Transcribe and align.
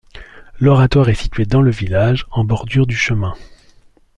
L‘oratoire 0.59 1.09
est 1.09 1.13
situé 1.13 1.45
dans 1.45 1.61
le 1.61 1.69
village, 1.69 2.25
en 2.31 2.43
bordure 2.43 2.87
du 2.87 2.95
chemin. 2.95 3.35